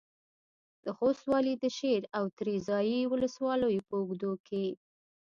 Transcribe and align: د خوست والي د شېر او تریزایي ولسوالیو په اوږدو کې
د 0.83 0.85
خوست 0.97 1.23
والي 1.31 1.53
د 1.59 1.65
شېر 1.77 2.01
او 2.17 2.23
تریزایي 2.37 3.01
ولسوالیو 3.11 3.85
په 3.87 3.93
اوږدو 4.01 4.31
کې 4.47 4.65